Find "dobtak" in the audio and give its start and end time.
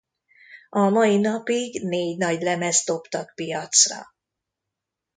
2.85-3.33